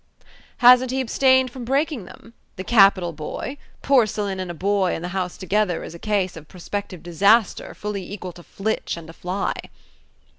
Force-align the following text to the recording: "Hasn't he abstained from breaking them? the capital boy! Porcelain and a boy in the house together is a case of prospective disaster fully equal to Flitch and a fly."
"Hasn't 0.57 0.89
he 0.89 0.99
abstained 0.99 1.51
from 1.51 1.63
breaking 1.63 2.05
them? 2.05 2.33
the 2.55 2.63
capital 2.63 3.13
boy! 3.13 3.57
Porcelain 3.83 4.39
and 4.39 4.49
a 4.49 4.55
boy 4.55 4.95
in 4.95 5.03
the 5.03 5.09
house 5.13 5.37
together 5.37 5.83
is 5.83 5.93
a 5.93 5.99
case 5.99 6.35
of 6.35 6.47
prospective 6.47 7.03
disaster 7.03 7.75
fully 7.75 8.11
equal 8.11 8.31
to 8.33 8.41
Flitch 8.41 8.97
and 8.97 9.07
a 9.11 9.13
fly." 9.13 9.53